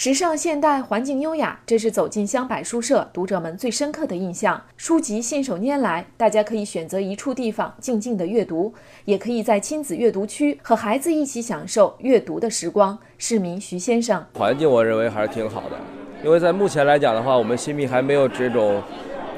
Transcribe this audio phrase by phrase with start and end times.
[0.00, 4.62] 时尚现代，环境优雅，这是走进香柏书社读者们最深刻的印象。
[4.76, 8.72] 书籍信手拈来，大家可以选择一处地方静静的阅读，
[9.06, 12.96] 也可以在亲子阅读区和孩子一起享受阅读的时光。
[13.18, 15.76] 市民徐先生，环境我认为还是挺好的，
[16.24, 18.80] 因为在目前来讲的话，我们新密还没有这种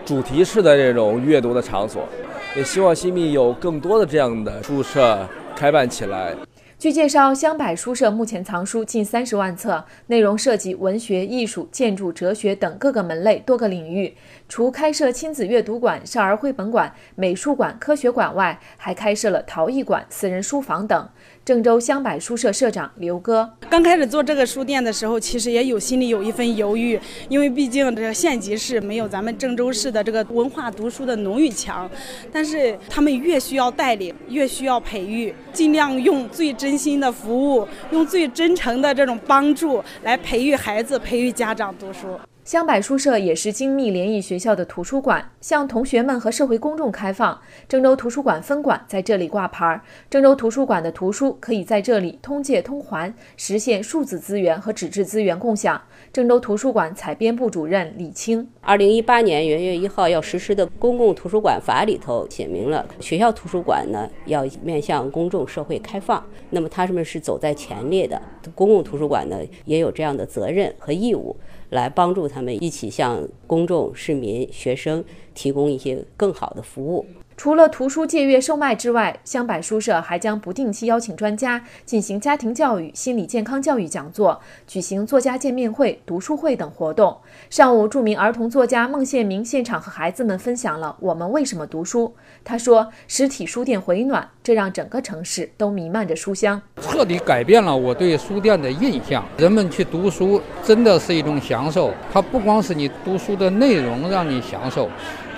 [0.04, 2.06] 主题式的这种阅读的场所，
[2.54, 6.34] 也希望新密有更多的这样的书社开办起来。
[6.80, 14.16] 据介绍，香柏书社目前藏书近三十万册，内容涉及文学、艺术、建筑、哲学等各个门类多个领域。
[14.48, 21.06] 除开设亲子阅读馆、少儿绘本馆、美术馆、科学馆外，还开设了陶艺馆、私人书房等。
[21.50, 26.96] 郑州香柏书社社长刘哥刚开始做这个书店的时候，其实也有心里有一份犹豫，
[27.28, 31.90] 因为毕竟这个县级市没有咱们郑州市的这个文化读书的浓郁强。
[32.30, 42.16] 但是他们越需要带领，越需要培育，尽量用最真心的服务，用最真诚的这种帮助来培育孩子，培育家长读书。
[42.42, 47.38] 湘柏书社也是精密联谊学校的图书馆，向同学们和社会公众开放。
[47.68, 55.80] 郑州图书馆分馆在这里挂牌，郑州图书馆的图书可以在这里通借通还，实现数字资源和纸质资源共享。
[56.12, 68.20] 郑州图书馆采编部主任李青，二零一八年元月一号要实施的公共图书馆法里头写明了，学校图书馆呢要面向公众社会开放，那么他们是走在前列的，
[68.54, 71.36] 公共图书馆呢也有这样的责任和义务。
[71.70, 77.06] 来帮助他们一起向公众、市民、学生提供一些更好的服务。
[77.40, 87.16] 除了图书借阅售卖之外，香柏书社还将不定期邀请专家进行家庭教育、心理健康教育讲座，举行作家见面会、读书会等活动。
[87.48, 92.14] 上午，著名儿童作家孟宪明现场和孩子们分享了“我们为什么读书”。
[92.44, 99.24] 他说：“实体书店回暖，这让整个城市都弥漫着书香，彻底改变了我对书店的印象。
[99.38, 104.90] 人们去读书真的是一种享受，它不光是你读书的内容让你享受。”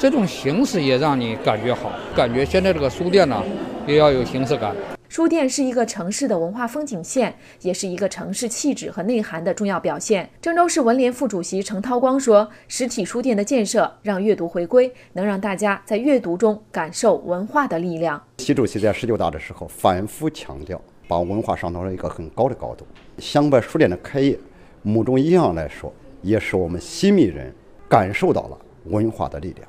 [0.03, 3.41] 这种形式也让你感觉好，感觉现在这个书店呢，
[3.87, 4.75] 也要有形式感。
[5.09, 10.29] 书店是一个城市的文化风景线，也是一个城市气质和内涵的重要表现。
[10.41, 22.85] 郑州市文联副主席程涛光说：“实体书店的建设让阅读回归，能让大家在阅读中感受文化的力量。”习主席在十九大的时候反复强调，把文化上到了一个很高的高度。
[23.19, 24.37] 湘柏书店的开业，
[24.83, 25.93] 某种意义上来说，
[26.23, 27.55] 也使我们新密人
[27.89, 29.69] 感受到了文化的力量。